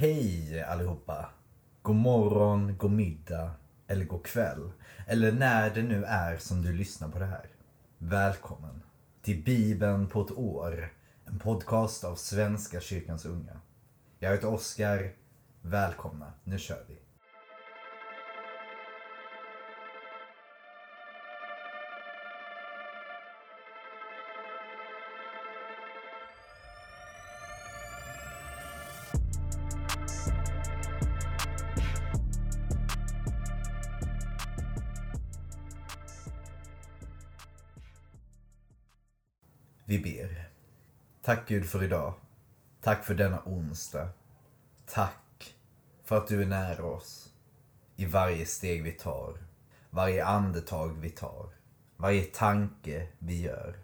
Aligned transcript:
Hej 0.00 0.62
allihopa! 0.62 1.30
God 1.82 1.96
morgon, 1.96 2.76
god 2.76 2.90
middag 2.90 3.50
eller 3.86 4.04
god 4.04 4.24
kväll. 4.24 4.70
Eller 5.06 5.32
när 5.32 5.70
det 5.70 5.82
nu 5.82 6.04
är 6.04 6.38
som 6.38 6.62
du 6.62 6.72
lyssnar 6.72 7.08
på 7.08 7.18
det 7.18 7.26
här. 7.26 7.46
Välkommen 7.98 8.82
till 9.22 9.42
Bibeln 9.42 10.08
på 10.08 10.22
ett 10.22 10.30
år. 10.30 10.92
En 11.24 11.38
podcast 11.38 12.04
av 12.04 12.14
Svenska 12.14 12.80
kyrkans 12.80 13.24
unga. 13.24 13.60
Jag 14.18 14.30
heter 14.30 14.54
Oskar. 14.54 15.12
Välkomna, 15.62 16.32
nu 16.44 16.58
kör 16.58 16.84
vi. 16.88 16.98
Ber. 40.28 40.50
Tack 41.22 41.48
Gud 41.48 41.66
för 41.66 41.82
idag. 41.82 42.14
Tack 42.80 43.04
för 43.04 43.14
denna 43.14 43.42
onsdag. 43.44 44.08
Tack 44.86 45.54
för 46.04 46.16
att 46.16 46.28
du 46.28 46.42
är 46.42 46.46
nära 46.46 46.84
oss 46.84 47.32
i 47.96 48.04
varje 48.04 48.46
steg 48.46 48.82
vi 48.82 48.92
tar, 48.92 49.38
varje 49.90 50.24
andetag 50.24 50.88
vi 51.00 51.10
tar, 51.10 51.50
varje 51.96 52.24
tanke 52.24 53.08
vi 53.18 53.42
gör. 53.42 53.76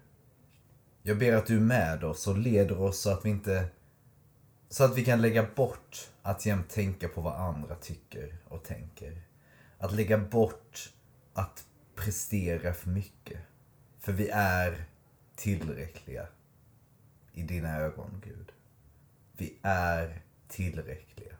Jag 1.03 1.19
ber 1.19 1.33
att 1.33 1.47
du 1.47 1.57
är 1.57 1.61
med 1.61 2.05
oss 2.05 2.27
och 2.27 2.39
leder 2.39 2.81
oss 2.81 3.01
så 3.01 3.11
att 3.11 3.25
vi 3.25 3.31
inte 3.31 3.69
så 4.69 4.84
att 4.84 4.98
vi 4.98 5.05
kan 5.05 5.23
lägga 5.23 5.47
bort 5.55 6.11
att 6.23 6.47
jämt 6.47 6.70
tänka 6.70 7.09
på 7.09 7.20
vad 7.20 7.34
andra 7.34 7.75
tycker 7.75 8.37
och 8.48 8.65
tänker. 8.65 9.23
Att 9.79 9.92
lägga 9.92 10.19
bort 10.19 10.92
att 11.34 11.65
prestera 11.95 12.75
för 12.75 12.91
mycket. 12.91 13.41
För 13.98 14.12
vi 14.12 14.28
är 14.33 14.84
tillräckliga 15.37 16.27
i 17.33 17.43
dina 17.43 17.77
ögon, 17.79 18.23
Gud. 18.25 18.53
Vi 19.33 19.59
är 19.63 20.23
tillräckliga. 20.49 21.35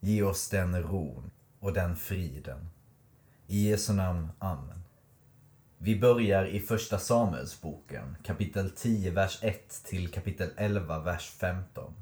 Ge 0.00 0.22
oss 0.22 0.48
den 0.48 0.82
ron 0.82 1.30
och 1.60 1.72
den 1.72 1.96
friden. 1.96 2.70
I 3.46 3.68
Jesu 3.68 3.92
namn. 3.92 4.28
Amen. 4.38 4.82
Vi 5.78 6.00
börjar 6.00 6.44
i 6.44 6.60
första 6.60 6.98
Samuelsboken, 6.98 8.16
kapitel 8.22 8.70
10, 8.70 9.10
vers 9.10 9.38
1 9.42 9.84
till 9.84 10.08
kapitel 10.08 10.50
11, 10.56 10.98
vers 10.98 11.30
15. 11.30 11.94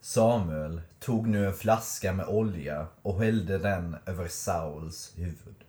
Samuel 0.00 0.80
tog 0.98 1.28
nu 1.28 1.46
en 1.46 1.54
flaska 1.54 2.12
med 2.12 2.26
olja 2.26 2.86
och 3.02 3.20
hällde 3.20 3.58
den 3.58 3.96
över 4.06 4.28
Sauls 4.28 5.12
huvud. 5.16 5.64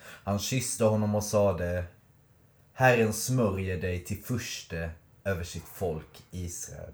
Han 0.00 0.38
kysste 0.38 0.84
honom 0.84 1.14
och 1.14 1.24
sade 1.24 1.84
Herren 2.76 3.12
smörjer 3.12 3.80
dig 3.80 4.04
till 4.04 4.22
furste 4.22 4.90
över 5.24 5.44
sitt 5.44 5.68
folk 5.74 6.22
Israel. 6.30 6.92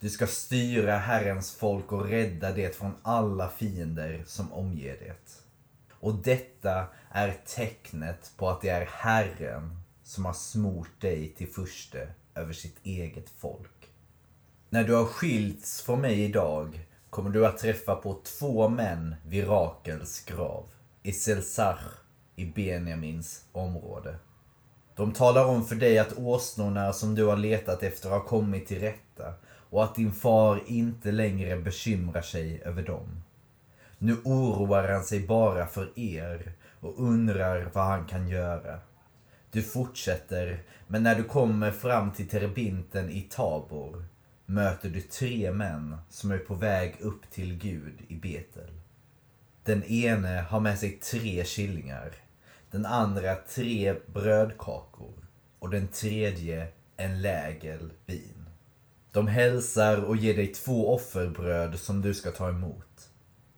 Du 0.00 0.10
ska 0.10 0.26
styra 0.26 0.96
Herrens 0.96 1.54
folk 1.54 1.92
och 1.92 2.08
rädda 2.08 2.52
det 2.52 2.76
från 2.76 2.92
alla 3.02 3.48
fiender 3.48 4.22
som 4.26 4.52
omger 4.52 4.96
det. 5.00 5.42
Och 5.90 6.14
detta 6.14 6.86
är 7.10 7.36
tecknet 7.46 8.32
på 8.36 8.48
att 8.48 8.60
det 8.60 8.68
är 8.68 8.86
Herren 8.86 9.80
som 10.02 10.24
har 10.24 10.32
smort 10.32 11.00
dig 11.00 11.34
till 11.36 11.48
furste 11.48 12.08
över 12.34 12.52
sitt 12.52 12.76
eget 12.82 13.30
folk. 13.38 13.90
När 14.70 14.84
du 14.84 14.94
har 14.94 15.06
skilts 15.06 15.82
från 15.82 16.00
mig 16.00 16.20
idag 16.20 16.86
kommer 17.10 17.30
du 17.30 17.46
att 17.46 17.58
träffa 17.58 17.94
på 17.94 18.20
två 18.38 18.68
män 18.68 19.14
vid 19.26 19.48
Rakels 19.48 20.24
grav 20.24 20.64
i 21.02 21.12
Selsach 21.12 21.82
i 22.36 22.46
Benjamins 22.46 23.44
område. 23.52 24.18
De 25.00 25.12
talar 25.12 25.44
om 25.44 25.64
för 25.64 25.76
dig 25.76 25.98
att 25.98 26.18
åsnorna 26.18 26.92
som 26.92 27.14
du 27.14 27.24
har 27.24 27.36
letat 27.36 27.82
efter 27.82 28.10
har 28.10 28.20
kommit 28.20 28.66
till 28.66 28.80
rätta 28.80 29.34
och 29.70 29.84
att 29.84 29.94
din 29.94 30.12
far 30.12 30.62
inte 30.66 31.12
längre 31.12 31.56
bekymrar 31.56 32.22
sig 32.22 32.62
över 32.64 32.82
dem. 32.82 33.22
Nu 33.98 34.16
oroar 34.24 34.88
han 34.88 35.04
sig 35.04 35.26
bara 35.26 35.66
för 35.66 35.98
er 35.98 36.52
och 36.80 36.94
undrar 36.98 37.70
vad 37.72 37.84
han 37.84 38.06
kan 38.06 38.28
göra. 38.28 38.78
Du 39.50 39.62
fortsätter, 39.62 40.62
men 40.86 41.02
när 41.02 41.14
du 41.14 41.24
kommer 41.24 41.70
fram 41.70 42.10
till 42.10 42.28
terebinten 42.28 43.10
i 43.10 43.20
Tabor 43.20 44.04
möter 44.46 44.88
du 44.88 45.00
tre 45.00 45.52
män 45.52 45.96
som 46.10 46.30
är 46.30 46.38
på 46.38 46.54
väg 46.54 46.96
upp 47.00 47.30
till 47.30 47.58
Gud 47.58 47.94
i 48.08 48.16
Betel. 48.16 48.70
Den 49.64 49.84
ene 49.84 50.46
har 50.48 50.60
med 50.60 50.78
sig 50.78 50.90
tre 50.90 51.44
killingar 51.44 52.14
den 52.70 52.86
andra 52.86 53.34
tre 53.34 53.94
brödkakor 54.06 55.28
och 55.58 55.70
den 55.70 55.88
tredje 55.88 56.68
en 56.96 57.22
lägel 57.22 57.92
vin. 58.06 58.46
De 59.12 59.26
hälsar 59.26 60.04
och 60.04 60.16
ger 60.16 60.36
dig 60.36 60.46
två 60.46 60.94
offerbröd 60.94 61.78
som 61.78 62.02
du 62.02 62.14
ska 62.14 62.30
ta 62.30 62.48
emot. 62.48 63.10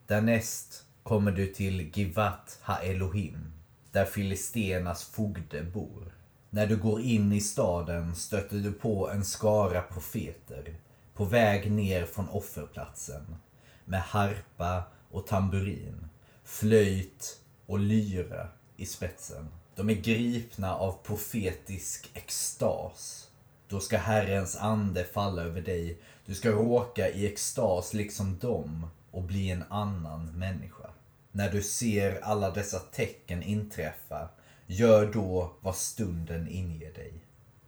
Därnäst 0.07 0.85
kommer 1.03 1.33
du 1.33 1.47
till 1.47 1.91
Givat 1.95 2.59
Ha-Elohim, 2.63 3.53
där 3.91 4.05
Filistenas 4.05 5.05
fogde 5.05 5.63
bor. 5.63 6.15
När 6.51 6.67
du 6.67 6.77
går 6.77 7.01
in 7.01 7.33
i 7.33 7.41
staden 7.41 8.15
stöter 8.15 8.57
du 8.57 8.73
på 8.73 9.11
en 9.11 9.25
skara 9.25 9.83
profeter 9.83 10.75
på 11.15 11.25
väg 11.25 11.73
ner 11.73 12.05
från 12.05 12.29
offerplatsen 12.29 13.37
med 13.85 14.01
harpa 14.01 14.83
och 15.11 15.27
tamburin, 15.27 16.09
flöjt 16.45 17.41
och 17.67 17.79
lyra 17.79 18.49
i 18.83 18.87
spetsen. 18.87 19.49
De 19.75 19.91
är 19.91 19.95
gripna 19.95 20.75
av 20.75 20.99
profetisk 21.03 22.11
extas. 22.15 23.29
Då 23.69 23.81
ska 23.81 23.99
Herrens 23.99 24.57
ande 24.57 25.05
falla 25.05 25.43
över 25.43 25.61
dig. 25.61 25.99
Du 26.27 26.35
ska 26.35 26.51
råka 26.51 27.09
i 27.09 27.27
extas 27.27 27.95
liksom 27.95 28.39
dem 28.39 28.87
och 29.11 29.23
bli 29.23 29.51
en 29.51 29.65
annan 29.69 30.39
människa. 30.39 30.91
När 31.33 31.53
du 31.53 31.63
ser 31.63 32.21
alla 32.21 32.51
dessa 32.51 32.79
tecken 32.79 33.43
inträffa, 33.43 34.29
gör 34.67 35.13
då 35.13 35.53
vad 35.61 35.77
stunden 35.77 36.49
inger 36.49 36.93
dig. 36.93 37.13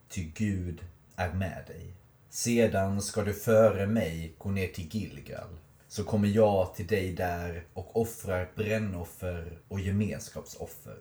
Ty 0.09 0.31
Gud 0.35 0.81
är 1.17 1.33
med 1.33 1.65
dig. 1.67 1.93
Sedan 2.31 3.03
ska 3.03 3.23
du 3.23 3.35
före 3.35 3.87
mig 3.87 4.35
gå 4.39 4.51
ner 4.51 4.69
till 4.69 4.89
Gilgal 4.95 5.49
så 5.95 6.05
kommer 6.05 6.29
jag 6.29 6.75
till 6.75 6.87
dig 6.87 7.13
där 7.13 7.67
och 7.73 8.01
offrar 8.01 8.51
brännoffer 8.55 9.59
och 9.69 9.81
gemenskapsoffer. 9.81 10.99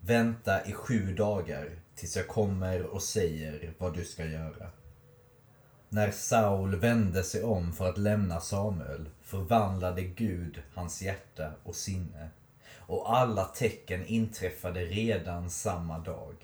Vänta 0.00 0.66
i 0.66 0.72
sju 0.72 1.14
dagar 1.14 1.70
tills 1.94 2.16
jag 2.16 2.28
kommer 2.28 2.82
och 2.82 3.02
säger 3.02 3.74
vad 3.78 3.94
du 3.94 4.04
ska 4.04 4.24
göra. 4.24 4.70
När 5.88 6.10
Saul 6.10 6.76
vände 6.76 7.22
sig 7.22 7.42
om 7.42 7.72
för 7.72 7.88
att 7.88 7.98
lämna 7.98 8.40
Samuel 8.40 9.08
förvandlade 9.22 10.02
Gud 10.02 10.62
hans 10.74 11.02
hjärta 11.02 11.52
och 11.64 11.76
sinne 11.76 12.30
och 12.76 13.16
alla 13.16 13.44
tecken 13.44 14.06
inträffade 14.06 14.84
redan 14.84 15.50
samma 15.50 15.98
dag. 15.98 16.34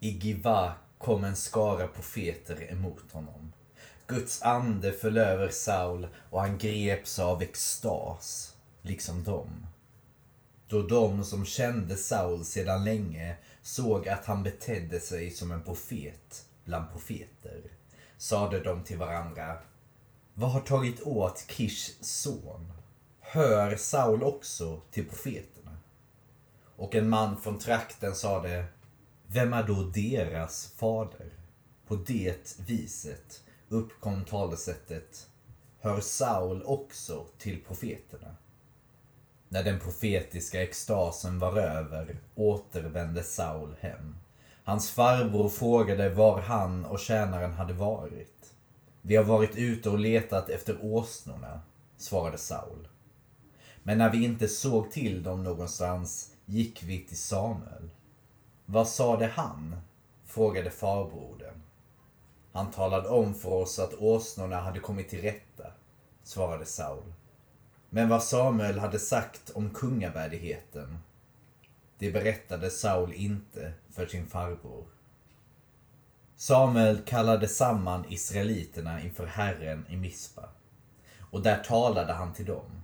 I 0.00 0.10
Giva 0.10 0.74
kom 0.98 1.24
en 1.24 1.36
skara 1.36 1.86
profeter 1.86 2.72
emot 2.72 3.12
honom. 3.12 3.52
Guds 4.06 4.42
ande 4.42 4.92
föll 4.92 5.18
över 5.18 5.48
Saul 5.48 6.08
och 6.30 6.40
han 6.40 6.58
greps 6.58 7.18
av 7.18 7.42
extas, 7.42 8.56
liksom 8.82 9.24
dem. 9.24 9.66
Då 10.68 10.82
de 10.82 11.24
som 11.24 11.44
kände 11.44 11.96
Saul 11.96 12.44
sedan 12.44 12.84
länge 12.84 13.36
såg 13.62 14.08
att 14.08 14.24
han 14.24 14.42
betedde 14.42 15.00
sig 15.00 15.30
som 15.30 15.52
en 15.52 15.62
profet 15.62 16.46
bland 16.64 16.92
profeter, 16.92 17.62
sade 18.18 18.60
de 18.60 18.84
till 18.84 18.98
varandra 18.98 19.58
Vad 20.34 20.50
har 20.50 20.60
tagit 20.60 21.02
åt 21.02 21.44
Kish 21.48 21.90
son? 22.00 22.72
Hör 23.20 23.76
Saul 23.76 24.22
också 24.22 24.80
till 24.90 25.08
profeterna? 25.08 25.76
Och 26.76 26.94
en 26.94 27.08
man 27.08 27.40
från 27.40 27.58
trakten 27.58 28.14
sade 28.14 28.64
Vem 29.26 29.52
är 29.52 29.62
då 29.62 29.82
deras 29.82 30.72
fader? 30.76 31.32
På 31.86 31.96
det 31.96 32.58
viset 32.58 33.42
uppkom 33.72 34.24
talesättet 34.24 35.28
Hör 35.80 36.00
Saul 36.00 36.62
också 36.62 37.26
till 37.38 37.64
profeterna? 37.64 38.36
När 39.48 39.64
den 39.64 39.80
profetiska 39.80 40.62
extasen 40.62 41.38
var 41.38 41.56
över 41.58 42.20
återvände 42.34 43.22
Saul 43.22 43.76
hem. 43.80 44.16
Hans 44.64 44.90
farbror 44.90 45.48
frågade 45.48 46.08
var 46.08 46.40
han 46.40 46.84
och 46.84 46.98
tjänaren 46.98 47.52
hade 47.52 47.72
varit. 47.72 48.54
Vi 49.02 49.16
har 49.16 49.24
varit 49.24 49.56
ute 49.56 49.90
och 49.90 49.98
letat 49.98 50.48
efter 50.48 50.78
åsnorna, 50.84 51.60
svarade 51.96 52.38
Saul. 52.38 52.88
Men 53.82 53.98
när 53.98 54.10
vi 54.10 54.24
inte 54.24 54.48
såg 54.48 54.90
till 54.90 55.22
dem 55.22 55.44
någonstans 55.44 56.34
gick 56.44 56.82
vi 56.82 57.04
till 57.04 57.18
Samuel. 57.18 57.90
Vad 58.66 58.88
sade 58.88 59.26
han? 59.26 59.76
frågade 60.26 60.70
farbrodern. 60.70 61.62
Han 62.52 62.70
talade 62.70 63.08
om 63.08 63.34
för 63.34 63.48
oss 63.48 63.78
att 63.78 63.94
åsnorna 63.94 64.60
hade 64.60 64.80
kommit 64.80 65.08
till 65.08 65.22
rätta. 65.22 65.66
svarade 66.22 66.66
Saul. 66.66 67.12
Men 67.90 68.08
vad 68.08 68.22
Samuel 68.22 68.78
hade 68.78 68.98
sagt 68.98 69.50
om 69.50 69.70
kungavärdigheten, 69.70 70.98
det 71.98 72.10
berättade 72.10 72.70
Saul 72.70 73.12
inte 73.12 73.72
för 73.90 74.06
sin 74.06 74.26
farbror. 74.26 74.84
Samuel 76.36 76.98
kallade 77.04 77.48
samman 77.48 78.04
israeliterna 78.08 79.02
inför 79.02 79.26
Herren 79.26 79.86
i 79.88 79.96
Mispa. 79.96 80.48
Och 81.30 81.42
där 81.42 81.64
talade 81.64 82.12
han 82.12 82.32
till 82.32 82.46
dem. 82.46 82.82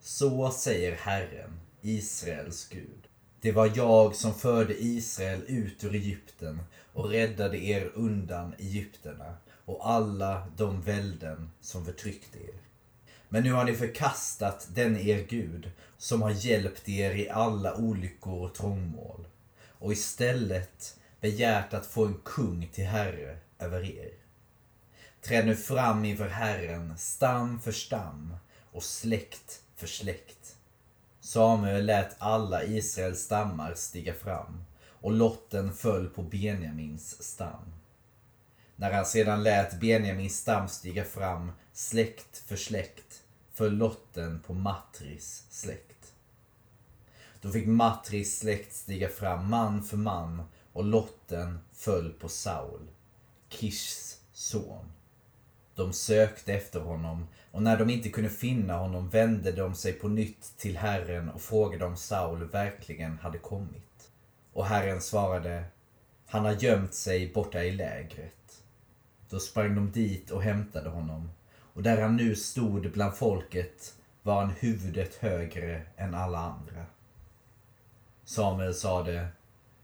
Så 0.00 0.50
säger 0.50 0.96
Herren, 0.96 1.60
Israels 1.80 2.68
Gud. 2.68 2.99
Det 3.42 3.52
var 3.52 3.72
jag 3.74 4.16
som 4.16 4.34
förde 4.34 4.82
Israel 4.82 5.42
ut 5.46 5.84
ur 5.84 5.94
Egypten 5.94 6.62
och 6.92 7.08
räddade 7.08 7.58
er 7.58 7.92
undan 7.94 8.54
Egypterna 8.58 9.36
och 9.64 9.90
alla 9.90 10.48
de 10.56 10.82
välden 10.82 11.50
som 11.60 11.84
förtryckte 11.84 12.38
er. 12.38 12.54
Men 13.28 13.42
nu 13.42 13.52
har 13.52 13.64
ni 13.64 13.74
förkastat 13.74 14.68
den 14.74 14.96
er 14.96 15.26
Gud 15.28 15.70
som 15.98 16.22
har 16.22 16.30
hjälpt 16.30 16.88
er 16.88 17.10
i 17.10 17.30
alla 17.30 17.76
olyckor 17.76 18.44
och 18.44 18.54
trångmål 18.54 19.26
och 19.66 19.92
istället 19.92 20.96
begärt 21.20 21.74
att 21.74 21.86
få 21.86 22.06
en 22.06 22.20
kung 22.24 22.68
till 22.72 22.86
herre 22.86 23.38
över 23.58 23.84
er. 23.84 24.10
Träd 25.22 25.46
nu 25.46 25.56
fram 25.56 26.04
inför 26.04 26.28
Herren, 26.28 26.98
stam 26.98 27.60
för 27.60 27.72
stam 27.72 28.36
och 28.72 28.82
släkt 28.82 29.60
för 29.76 29.86
släkt. 29.86 30.39
Samuel 31.20 31.86
lät 31.86 32.16
alla 32.18 32.64
Israels 32.64 33.20
stammar 33.20 33.74
stiga 33.74 34.14
fram 34.14 34.64
och 35.00 35.12
lotten 35.12 35.72
föll 35.72 36.08
på 36.08 36.22
Benjamins 36.22 37.22
stam. 37.22 37.72
När 38.76 38.92
han 38.92 39.06
sedan 39.06 39.42
lät 39.42 39.80
Benjamins 39.80 40.38
stam 40.38 40.68
stiga 40.68 41.04
fram, 41.04 41.52
släkt 41.72 42.38
för 42.38 42.56
släkt, 42.56 43.22
föll 43.52 43.72
lotten 43.76 44.40
på 44.46 44.54
Matris 44.54 45.46
släkt. 45.50 46.12
Då 47.40 47.50
fick 47.50 47.66
Matris 47.66 48.38
släkt 48.38 48.74
stiga 48.74 49.08
fram 49.08 49.50
man 49.50 49.82
för 49.82 49.96
man 49.96 50.42
och 50.72 50.84
lotten 50.84 51.58
föll 51.72 52.12
på 52.12 52.28
Saul, 52.28 52.90
Kishs 53.48 54.20
son. 54.32 54.92
De 55.74 55.92
sökte 55.92 56.52
efter 56.52 56.80
honom 56.80 57.26
och 57.50 57.62
när 57.62 57.78
de 57.78 57.90
inte 57.90 58.08
kunde 58.08 58.30
finna 58.30 58.76
honom 58.76 59.08
vände 59.08 59.52
de 59.52 59.74
sig 59.74 59.92
på 59.92 60.08
nytt 60.08 60.54
till 60.58 60.76
Herren 60.76 61.28
och 61.28 61.40
frågade 61.40 61.84
om 61.84 61.96
Saul 61.96 62.44
verkligen 62.44 63.18
hade 63.18 63.38
kommit. 63.38 64.10
Och 64.52 64.66
Herren 64.66 65.00
svarade, 65.00 65.64
han 66.26 66.44
har 66.44 66.52
gömt 66.52 66.94
sig 66.94 67.32
borta 67.32 67.64
i 67.64 67.72
lägret. 67.72 68.62
Då 69.28 69.38
sprang 69.38 69.74
de 69.74 69.90
dit 69.90 70.30
och 70.30 70.42
hämtade 70.42 70.90
honom 70.90 71.30
och 71.74 71.82
där 71.82 72.02
han 72.02 72.16
nu 72.16 72.36
stod 72.36 72.92
bland 72.92 73.14
folket 73.14 73.94
var 74.22 74.40
han 74.40 74.50
huvudet 74.50 75.14
högre 75.14 75.82
än 75.96 76.14
alla 76.14 76.38
andra. 76.38 76.86
Samuel 78.24 78.74
sade, 78.74 79.28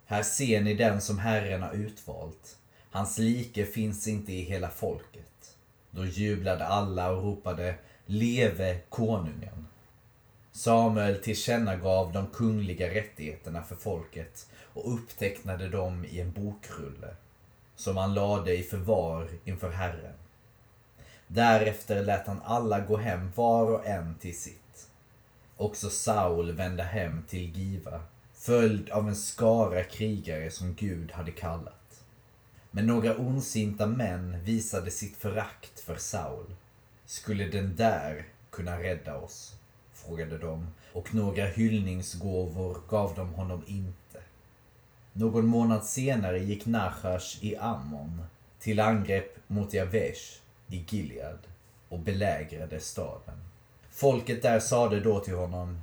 här 0.05 0.23
ser 0.23 0.61
ni 0.61 0.75
den 0.75 1.00
som 1.00 1.19
Herren 1.19 1.62
har 1.62 1.73
utvalt. 1.73 2.59
Hans 2.91 3.19
like 3.19 3.67
finns 3.67 4.09
inte 4.09 4.32
i 4.32 4.43
hela 4.43 4.69
folket. 4.69 5.36
Då 5.96 6.04
jublade 6.04 6.66
alla 6.66 7.10
och 7.10 7.22
ropade 7.22 7.75
Leve 8.06 8.78
konungen. 8.88 9.66
Samuel 10.52 11.16
tillkännagav 11.22 12.12
de 12.12 12.26
kungliga 12.26 12.94
rättigheterna 12.94 13.62
för 13.62 13.76
folket 13.76 14.48
och 14.72 14.94
upptecknade 14.94 15.69
dem 15.69 16.04
i 16.04 16.20
en 16.20 16.32
bokrulle 16.32 17.16
som 17.76 17.96
han 17.96 18.14
lade 18.14 18.56
i 18.56 18.62
förvar 18.62 19.28
inför 19.44 19.70
Herren. 19.70 20.14
Därefter 21.26 22.04
lät 22.04 22.26
han 22.26 22.40
alla 22.44 22.81
gå 22.81 22.96
hem 22.96 23.32
var 23.34 23.72
och 23.72 23.87
en 23.87 24.14
till 24.14 24.38
sitt. 24.38 24.88
Också 25.56 25.90
Saul 25.90 26.52
vände 26.52 26.82
hem 26.82 27.25
till 27.28 27.56
Giva 27.56 28.00
följd 28.34 28.90
av 28.90 29.08
en 29.08 29.16
skara 29.16 29.84
krigare 29.84 30.50
som 30.50 30.75
Gud 30.75 31.12
hade 31.12 31.31
kallat. 31.31 31.75
Men 32.76 32.87
några 32.87 33.17
ondsinta 33.17 33.87
män 33.87 34.44
visade 34.44 34.90
sitt 34.90 35.17
förakt 35.17 35.81
för 35.81 35.96
Saul. 35.96 36.56
Skulle 37.06 37.49
den 37.49 37.76
där 37.76 38.26
kunna 38.50 38.82
rädda 38.82 39.17
oss? 39.17 39.55
frågade 39.93 40.38
de 40.38 40.67
och 40.93 41.14
några 41.14 41.44
hyllningsgåvor 41.44 42.81
gav 42.88 43.14
de 43.14 43.34
honom 43.34 43.62
inte. 43.67 44.20
Någon 45.12 45.46
månad 45.46 45.84
senare 45.84 46.38
gick 46.38 46.67
Nachash 46.67 47.44
i 47.44 47.56
Ammon 47.56 48.23
till 48.58 48.81
angrepp 48.81 49.37
mot 49.46 49.75
Javesh 49.75 50.40
i 50.69 50.84
Gilead 50.88 51.38
och 51.88 51.99
belägrade 51.99 52.81
staden. 52.81 53.40
Folket 53.90 54.43
där 54.43 54.61
sade 54.61 55.00
då 55.00 55.20
till 55.20 55.34
honom 55.34 55.82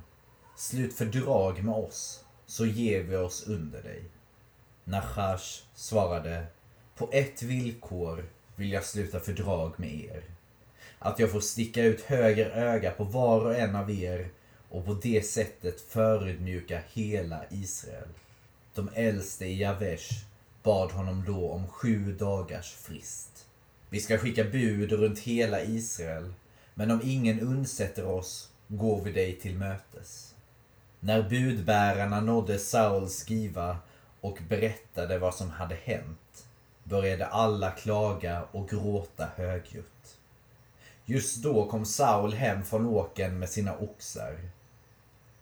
Slut 0.56 0.94
fördrag 0.94 1.64
med 1.64 1.74
oss 1.74 2.24
så 2.46 2.66
ger 2.66 3.02
vi 3.02 3.16
oss 3.16 3.46
under 3.46 3.82
dig. 3.82 4.04
Nachash 4.84 5.62
svarade, 5.74 6.46
på 6.96 7.08
ett 7.12 7.42
villkor 7.42 8.24
vill 8.56 8.72
jag 8.72 8.84
sluta 8.84 9.20
fördrag 9.20 9.72
med 9.76 9.94
er. 9.94 10.22
Att 10.98 11.18
jag 11.18 11.30
får 11.30 11.40
sticka 11.40 11.82
ut 11.82 12.00
höger 12.00 12.50
öga 12.50 12.90
på 12.90 13.04
var 13.04 13.44
och 13.44 13.56
en 13.56 13.76
av 13.76 13.90
er 13.90 14.28
och 14.68 14.84
på 14.84 14.94
det 14.94 15.26
sättet 15.26 15.80
förödmjuka 15.80 16.80
hela 16.92 17.44
Israel. 17.50 18.08
De 18.74 18.88
äldste 18.94 19.46
i 19.46 19.60
Javesh 19.60 20.24
bad 20.62 20.92
honom 20.92 21.24
då 21.26 21.50
om 21.50 21.68
sju 21.68 22.12
dagars 22.12 22.72
frist. 22.72 23.46
Vi 23.88 24.00
ska 24.00 24.18
skicka 24.18 24.44
bud 24.44 24.92
runt 24.92 25.18
hela 25.18 25.62
Israel, 25.62 26.34
men 26.74 26.90
om 26.90 27.00
ingen 27.04 27.40
undsätter 27.40 28.06
oss 28.06 28.50
går 28.68 29.02
vi 29.02 29.12
dig 29.12 29.38
till 29.40 29.58
mötes. 29.58 30.34
När 31.00 31.28
budbärarna 31.28 32.20
nådde 32.20 32.58
Sauls 32.58 33.30
giva 33.30 33.78
och 34.20 34.38
berättade 34.48 35.18
vad 35.18 35.34
som 35.34 35.50
hade 35.50 35.74
hänt 35.74 36.46
började 36.84 37.26
alla 37.26 37.70
klaga 37.70 38.44
och 38.52 38.68
gråta 38.68 39.28
högljutt. 39.36 40.18
Just 41.04 41.42
då 41.42 41.68
kom 41.68 41.84
Saul 41.84 42.32
hem 42.32 42.62
från 42.62 42.86
åken 42.86 43.38
med 43.38 43.48
sina 43.48 43.76
oxar. 43.76 44.38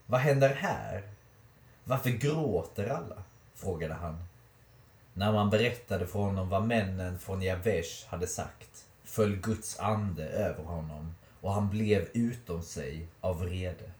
Vad 0.07 0.21
händer 0.21 0.55
här? 0.55 1.03
Varför 1.85 2.11
gråter 2.11 2.89
alla? 2.89 3.23
frågade 3.55 3.95
han. 3.95 4.25
När 5.15 5.33
man 5.33 5.51
berättade 5.51 6.07
för 6.07 6.19
honom 6.19 6.49
vad 6.49 6.67
männen 6.67 7.19
från 7.19 7.43
Javesh 7.43 8.07
hade 8.09 8.27
sagt 8.27 8.87
föll 9.05 9.37
Guds 9.37 9.81
ande 9.81 10.29
över 10.29 10.65
honom 10.65 11.15
och 11.41 11.53
han 11.53 11.71
blev 11.71 12.09
utom 12.13 12.63
sig 12.63 13.07
av 13.21 13.41
vrede. 13.41 13.91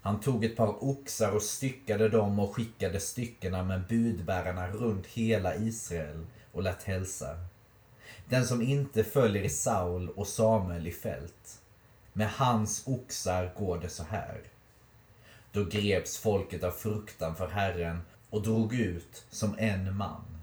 Han 0.00 0.20
tog 0.20 0.44
ett 0.44 0.56
par 0.56 0.84
oxar 0.84 1.32
och 1.32 1.42
styckade 1.42 2.08
dem 2.08 2.38
och 2.38 2.56
skickade 2.56 3.00
styckena 3.00 3.62
med 3.62 3.86
budbärarna 3.88 4.68
runt 4.68 5.06
hela 5.06 5.54
Israel 5.54 6.26
och 6.58 6.64
lät 6.64 6.82
hälsa. 6.82 7.38
Den 8.28 8.46
som 8.46 8.62
inte 8.62 9.04
följer 9.04 9.48
Saul 9.48 10.08
och 10.08 10.26
Samuel 10.26 10.86
i 10.86 10.92
fält. 10.92 11.60
Med 12.12 12.30
hans 12.30 12.82
oxar 12.86 13.52
går 13.56 13.78
det 13.78 13.88
så 13.88 14.02
här. 14.02 14.40
Då 15.52 15.64
greps 15.64 16.18
folket 16.18 16.64
av 16.64 16.70
fruktan 16.70 17.36
för 17.36 17.48
Herren 17.48 18.00
och 18.30 18.42
drog 18.42 18.74
ut 18.74 19.24
som 19.30 19.54
en 19.58 19.96
man. 19.96 20.38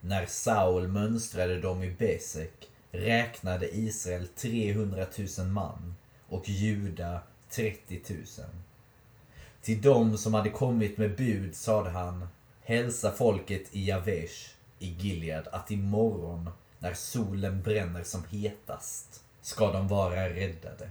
När 0.00 0.26
Saul 0.26 0.88
mönstrade 0.88 1.60
dem 1.60 1.82
i 1.82 1.90
Besek 1.90 2.68
räknade 2.90 3.76
Israel 3.76 4.26
300 4.26 5.06
000 5.38 5.46
man 5.46 5.94
och 6.28 6.48
Juda 6.48 7.20
30 7.50 8.00
000. 8.08 8.18
Till 9.62 9.82
dem 9.82 10.18
som 10.18 10.34
hade 10.34 10.50
kommit 10.50 10.98
med 10.98 11.16
bud 11.16 11.56
sade 11.56 11.90
han, 11.90 12.28
hälsa 12.62 13.12
folket 13.12 13.68
i 13.72 13.88
Javesh 13.88 14.61
i 14.82 14.96
Gilead 14.98 15.48
att 15.52 15.70
imorgon 15.70 16.50
när 16.78 16.94
solen 16.94 17.62
bränner 17.62 18.02
som 18.02 18.24
hetast 18.30 19.24
ska 19.40 19.72
de 19.72 19.88
vara 19.88 20.28
räddade. 20.28 20.90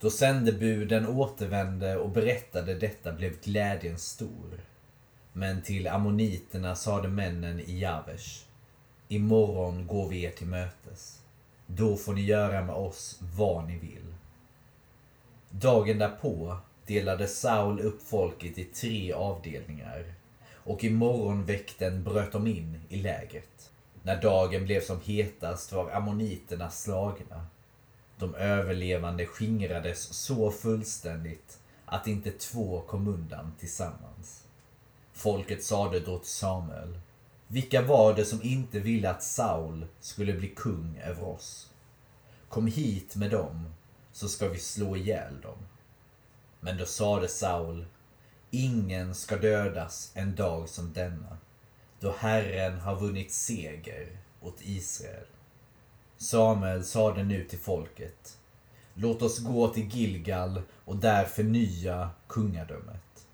Då 0.00 0.10
sändebuden 0.10 1.06
återvände 1.06 1.96
och 1.96 2.10
berättade 2.10 2.74
detta 2.74 3.12
blev 3.12 3.40
glädjen 3.40 3.98
stor. 3.98 4.60
Men 5.32 5.62
till 5.62 5.88
ammoniterna 5.88 6.76
sade 6.76 7.08
männen 7.08 7.60
i 7.60 7.78
Javesh, 7.78 8.44
imorgon 9.08 9.86
går 9.86 10.08
vi 10.08 10.22
er 10.22 10.30
till 10.30 10.46
mötes. 10.46 11.20
Då 11.66 11.96
får 11.96 12.14
ni 12.14 12.22
göra 12.22 12.62
med 12.62 12.74
oss 12.74 13.18
vad 13.36 13.66
ni 13.66 13.78
vill. 13.78 14.14
Dagen 15.50 15.98
därpå 15.98 16.56
delade 16.86 17.28
Saul 17.28 17.80
upp 17.80 18.02
folket 18.02 18.58
i 18.58 18.64
tre 18.64 19.12
avdelningar 19.12 20.14
och 20.64 20.84
i 20.84 20.90
morgonväkten 20.90 22.04
bröt 22.04 22.32
de 22.32 22.46
in 22.46 22.80
i 22.88 22.96
lägret. 22.96 23.70
När 24.02 24.22
dagen 24.22 24.64
blev 24.64 24.80
som 24.80 25.00
hetast 25.00 25.72
var 25.72 25.90
ammoniterna 25.90 26.70
slagna. 26.70 27.46
De 28.18 28.34
överlevande 28.34 29.26
skingrades 29.26 30.02
så 30.02 30.50
fullständigt 30.50 31.58
att 31.84 32.06
inte 32.06 32.30
två 32.30 32.80
kom 32.80 33.08
undan 33.08 33.52
tillsammans. 33.58 34.44
Folket 35.12 35.64
sade 35.64 36.00
då 36.00 36.18
till 36.18 36.28
Samuel, 36.28 37.00
vilka 37.46 37.82
var 37.82 38.14
det 38.14 38.24
som 38.24 38.42
inte 38.42 38.80
ville 38.80 39.10
att 39.10 39.22
Saul 39.22 39.86
skulle 40.00 40.32
bli 40.32 40.48
kung 40.48 41.00
över 41.04 41.28
oss? 41.28 41.70
Kom 42.48 42.66
hit 42.66 43.16
med 43.16 43.30
dem, 43.30 43.74
så 44.12 44.28
ska 44.28 44.48
vi 44.48 44.58
slå 44.58 44.96
ihjäl 44.96 45.40
dem. 45.40 45.58
Men 46.60 46.76
då 46.76 46.86
sade 46.86 47.28
Saul, 47.28 47.86
ingen 48.54 49.14
ska 49.14 49.36
dödas 49.36 50.12
en 50.14 50.34
dag 50.34 50.68
som 50.68 50.92
denna, 50.92 51.38
då 52.00 52.14
Herren 52.18 52.80
har 52.80 52.96
vunnit 52.96 53.32
seger 53.32 54.18
åt 54.40 54.56
Israel. 54.60 55.26
Samuel 56.16 56.84
sade 56.84 57.22
nu 57.22 57.44
till 57.44 57.58
folket, 57.58 58.38
låt 58.94 59.22
oss 59.22 59.38
gå 59.38 59.68
till 59.68 59.88
Gilgal 59.88 60.62
och 60.84 60.96
där 60.96 61.24
förnya 61.24 62.10
kungadömet. 62.28 63.26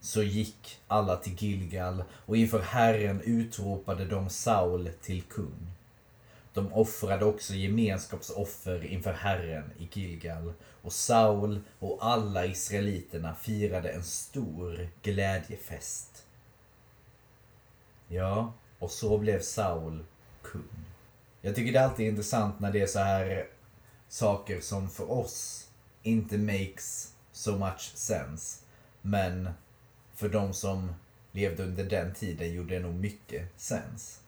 Så 0.00 0.22
gick 0.22 0.78
alla 0.88 1.16
till 1.16 1.42
Gilgal 1.42 2.04
och 2.10 2.36
inför 2.36 2.60
Herren 2.60 3.20
utropade 3.20 4.04
de 4.04 4.30
Saul 4.30 4.90
till 5.02 5.22
kung. 5.22 5.73
De 6.54 6.72
offrade 6.72 7.24
också 7.24 7.54
gemenskapsoffer 7.54 8.84
inför 8.84 9.12
Herren 9.12 9.70
i 9.78 9.88
Gilgal 9.92 10.52
och 10.82 10.92
Saul 10.92 11.60
och 11.78 11.98
alla 12.00 12.46
israeliterna 12.46 13.34
firade 13.34 13.90
en 13.90 14.04
stor 14.04 14.88
glädjefest. 15.02 16.26
Ja, 18.08 18.52
och 18.78 18.90
så 18.90 19.18
blev 19.18 19.40
Saul 19.40 20.04
kung. 20.42 20.84
Jag 21.40 21.54
tycker 21.54 21.72
det 21.72 21.78
är 21.78 21.84
alltid 21.84 22.06
intressant 22.06 22.60
när 22.60 22.72
det 22.72 22.80
är 22.80 22.86
så 22.86 22.98
här 22.98 23.46
saker 24.08 24.60
som 24.60 24.90
för 24.90 25.10
oss 25.10 25.68
inte 26.02 26.38
makes 26.38 27.14
so 27.32 27.58
much 27.58 27.92
sense. 27.94 28.60
Men 29.02 29.48
för 30.14 30.28
de 30.28 30.54
som 30.54 30.94
levde 31.32 31.62
under 31.62 31.84
den 31.84 32.14
tiden 32.14 32.54
gjorde 32.54 32.74
det 32.74 32.80
nog 32.80 32.94
mycket 32.94 33.60
sens. 33.60 34.20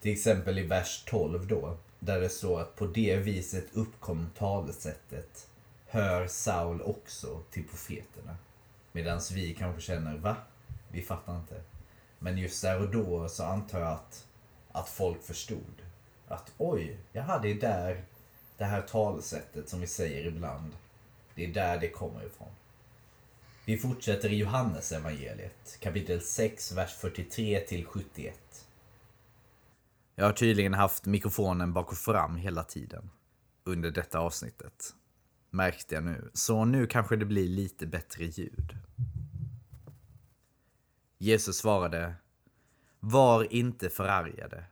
Till 0.00 0.12
exempel 0.12 0.58
i 0.58 0.62
vers 0.62 1.04
12 1.06 1.46
då, 1.46 1.76
där 1.98 2.20
det 2.20 2.28
står 2.28 2.60
att 2.60 2.76
på 2.76 2.86
det 2.86 3.16
viset 3.16 3.66
uppkom 3.72 4.30
talesättet 4.38 5.46
Hör 5.92 6.26
Saul 6.26 6.82
också 6.82 7.42
till 7.50 7.68
profeterna. 7.68 8.36
Medan 8.92 9.20
vi 9.32 9.54
kanske 9.54 9.80
känner, 9.80 10.16
va? 10.16 10.36
Vi 10.88 11.02
fattar 11.02 11.36
inte. 11.36 11.62
Men 12.18 12.38
just 12.38 12.62
där 12.62 12.80
och 12.80 12.90
då 12.90 13.28
så 13.28 13.44
antar 13.44 13.80
jag 13.80 13.88
att, 13.88 14.26
att 14.72 14.88
folk 14.88 15.22
förstod. 15.22 15.82
Att 16.28 16.52
oj, 16.58 16.96
jaha 17.12 17.38
det 17.38 17.50
är 17.50 17.54
där 17.54 18.04
det 18.58 18.64
här 18.64 18.82
talesättet 18.82 19.68
som 19.68 19.80
vi 19.80 19.86
säger 19.86 20.26
ibland. 20.26 20.72
Det 21.34 21.44
är 21.44 21.48
där 21.48 21.78
det 21.78 21.88
kommer 21.88 22.26
ifrån. 22.26 22.48
Vi 23.64 23.78
fortsätter 23.78 24.32
i 24.32 24.36
Johannes 24.36 24.92
evangeliet, 24.92 25.76
kapitel 25.80 26.20
6, 26.20 26.72
vers 26.72 26.94
43 26.94 27.60
till 27.60 27.86
71. 27.86 28.34
Jag 30.20 30.26
har 30.26 30.32
tydligen 30.32 30.74
haft 30.74 31.06
mikrofonen 31.06 31.72
bak 31.72 31.92
och 31.92 31.98
fram 31.98 32.36
hela 32.36 32.64
tiden 32.64 33.10
under 33.64 33.90
detta 33.90 34.18
avsnittet. 34.18 34.94
Märkte 35.50 35.94
jag 35.94 36.04
nu. 36.04 36.30
Så 36.34 36.64
nu 36.64 36.86
kanske 36.86 37.16
det 37.16 37.24
blir 37.24 37.48
lite 37.48 37.86
bättre 37.86 38.24
ljud. 38.24 38.76
Jesus 41.18 41.56
svarade 41.56 42.14
Var 43.00 43.52
inte 43.52 43.90
förargade. 43.90 44.64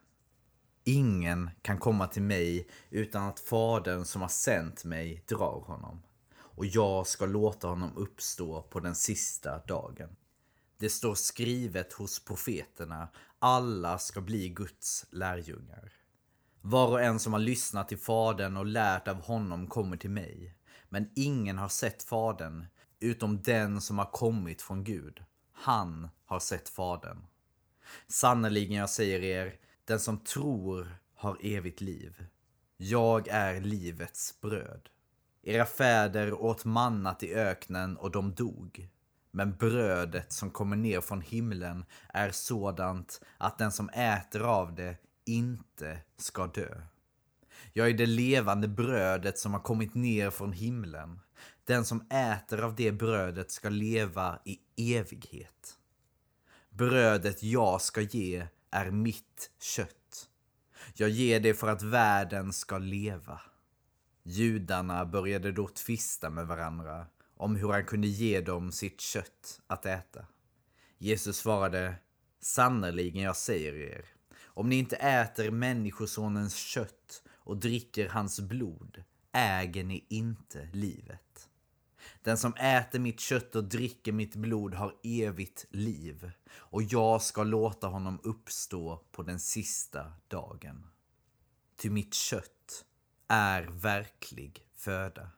Ingen 0.84 1.50
kan 1.62 1.78
komma 1.78 2.06
till 2.06 2.22
mig 2.22 2.68
utan 2.90 3.22
att 3.22 3.40
Fadern 3.40 4.04
som 4.04 4.22
har 4.22 4.28
sänt 4.28 4.84
mig 4.84 5.24
drar 5.28 5.64
honom. 5.66 6.02
Och 6.36 6.66
jag 6.66 7.06
ska 7.06 7.26
låta 7.26 7.68
honom 7.68 7.96
uppstå 7.96 8.62
på 8.62 8.80
den 8.80 8.94
sista 8.94 9.58
dagen. 9.58 10.16
Det 10.78 10.90
står 10.90 11.14
skrivet 11.14 11.92
hos 11.92 12.24
profeterna, 12.24 13.08
alla 13.38 13.98
ska 13.98 14.20
bli 14.20 14.48
Guds 14.48 15.06
lärjungar. 15.10 15.92
Var 16.60 16.88
och 16.88 17.02
en 17.02 17.18
som 17.18 17.32
har 17.32 17.40
lyssnat 17.40 17.88
till 17.88 17.98
Fadern 17.98 18.56
och 18.56 18.66
lärt 18.66 19.08
av 19.08 19.22
honom 19.22 19.66
kommer 19.66 19.96
till 19.96 20.10
mig. 20.10 20.54
Men 20.88 21.10
ingen 21.16 21.58
har 21.58 21.68
sett 21.68 22.02
Fadern, 22.02 22.66
utom 23.00 23.42
den 23.42 23.80
som 23.80 23.98
har 23.98 24.10
kommit 24.10 24.62
från 24.62 24.84
Gud. 24.84 25.24
Han 25.52 26.08
har 26.26 26.40
sett 26.40 26.68
Fadern. 26.68 27.26
Sannerligen, 28.06 28.76
jag 28.76 28.90
säger 28.90 29.20
er, 29.22 29.54
den 29.84 30.00
som 30.00 30.18
tror 30.18 30.98
har 31.14 31.38
evigt 31.42 31.80
liv. 31.80 32.26
Jag 32.76 33.28
är 33.28 33.60
livets 33.60 34.40
bröd. 34.40 34.88
Era 35.42 35.66
fäder 35.66 36.32
åt 36.32 36.64
mannat 36.64 37.22
i 37.22 37.34
öknen 37.34 37.96
och 37.96 38.10
de 38.10 38.34
dog. 38.34 38.88
Men 39.30 39.56
brödet 39.56 40.32
som 40.32 40.50
kommer 40.50 40.76
ner 40.76 41.00
från 41.00 41.20
himlen 41.20 41.84
är 42.08 42.30
sådant 42.30 43.20
att 43.38 43.58
den 43.58 43.72
som 43.72 43.88
äter 43.88 44.42
av 44.42 44.74
det 44.74 44.96
inte 45.24 45.98
ska 46.16 46.46
dö. 46.46 46.82
Jag 47.72 47.88
är 47.88 47.94
det 47.94 48.06
levande 48.06 48.68
brödet 48.68 49.38
som 49.38 49.52
har 49.52 49.60
kommit 49.60 49.94
ner 49.94 50.30
från 50.30 50.52
himlen. 50.52 51.20
Den 51.64 51.84
som 51.84 52.06
äter 52.10 52.60
av 52.60 52.74
det 52.74 52.92
brödet 52.92 53.50
ska 53.50 53.68
leva 53.68 54.38
i 54.44 54.58
evighet. 54.96 55.78
Brödet 56.70 57.42
jag 57.42 57.80
ska 57.82 58.00
ge 58.00 58.46
är 58.70 58.90
mitt 58.90 59.50
kött. 59.60 60.28
Jag 60.94 61.08
ger 61.08 61.40
det 61.40 61.54
för 61.54 61.68
att 61.68 61.82
världen 61.82 62.52
ska 62.52 62.78
leva. 62.78 63.40
Judarna 64.22 65.04
började 65.06 65.52
då 65.52 65.68
tvista 65.68 66.30
med 66.30 66.46
varandra 66.46 67.06
om 67.38 67.56
hur 67.56 67.68
han 67.68 67.84
kunde 67.84 68.08
ge 68.08 68.40
dem 68.40 68.72
sitt 68.72 69.00
kött 69.00 69.60
att 69.66 69.86
äta. 69.86 70.26
Jesus 70.98 71.36
svarade, 71.36 71.94
sannerligen 72.40 73.22
jag 73.22 73.36
säger 73.36 73.74
er, 73.74 74.04
om 74.44 74.68
ni 74.68 74.76
inte 74.76 74.96
äter 74.96 75.50
Människosonens 75.50 76.56
kött 76.56 77.22
och 77.28 77.56
dricker 77.56 78.08
hans 78.08 78.40
blod 78.40 79.04
äger 79.32 79.84
ni 79.84 80.06
inte 80.08 80.68
livet. 80.72 81.48
Den 82.22 82.38
som 82.38 82.54
äter 82.54 82.98
mitt 82.98 83.20
kött 83.20 83.56
och 83.56 83.64
dricker 83.64 84.12
mitt 84.12 84.36
blod 84.36 84.74
har 84.74 84.94
evigt 85.02 85.66
liv 85.70 86.32
och 86.50 86.82
jag 86.82 87.22
ska 87.22 87.44
låta 87.44 87.86
honom 87.86 88.20
uppstå 88.22 89.04
på 89.12 89.22
den 89.22 89.40
sista 89.40 90.12
dagen. 90.28 90.86
Ty 91.76 91.90
mitt 91.90 92.14
kött 92.14 92.84
är 93.28 93.62
verklig 93.62 94.66
föda 94.74 95.30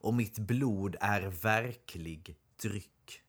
och 0.00 0.14
mitt 0.14 0.38
blod 0.38 0.96
är 1.00 1.20
verklig 1.20 2.36
dryck. 2.62 3.22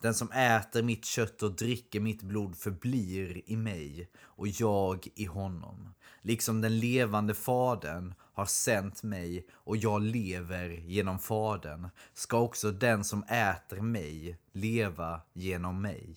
Den 0.00 0.14
som 0.14 0.30
äter 0.32 0.82
mitt 0.82 1.04
kött 1.04 1.42
och 1.42 1.56
dricker 1.56 2.00
mitt 2.00 2.22
blod 2.22 2.56
förblir 2.56 3.50
i 3.50 3.56
mig 3.56 4.10
och 4.16 4.48
jag 4.48 5.08
i 5.14 5.24
honom. 5.24 5.94
Liksom 6.22 6.60
den 6.60 6.78
levande 6.78 7.34
fadern 7.34 8.14
har 8.20 8.46
sänt 8.46 9.02
mig 9.02 9.46
och 9.52 9.76
jag 9.76 10.02
lever 10.02 10.68
genom 10.68 11.18
fadern 11.18 11.88
ska 12.14 12.38
också 12.38 12.70
den 12.70 13.04
som 13.04 13.22
äter 13.22 13.80
mig 13.80 14.38
leva 14.52 15.20
genom 15.32 15.82
mig. 15.82 16.16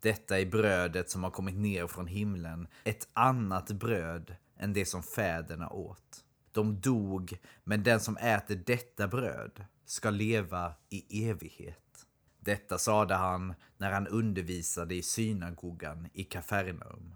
Detta 0.00 0.40
är 0.40 0.46
brödet 0.46 1.10
som 1.10 1.24
har 1.24 1.30
kommit 1.30 1.56
ner 1.56 1.86
från 1.86 2.06
himlen, 2.06 2.68
ett 2.84 3.08
annat 3.12 3.70
bröd 3.70 4.36
än 4.56 4.72
det 4.72 4.86
som 4.86 5.02
fäderna 5.02 5.70
åt. 5.70 6.24
De 6.52 6.80
dog, 6.80 7.38
men 7.64 7.82
den 7.82 8.00
som 8.00 8.16
äter 8.16 8.62
detta 8.66 9.08
bröd 9.08 9.64
ska 9.84 10.10
leva 10.10 10.74
i 10.88 11.28
evighet. 11.28 12.06
Detta 12.40 12.78
sade 12.78 13.14
han 13.14 13.54
när 13.78 13.92
han 13.92 14.06
undervisade 14.06 14.94
i 14.94 15.02
synagogan 15.02 16.08
i 16.12 16.24
Kafarnaum. 16.24 17.14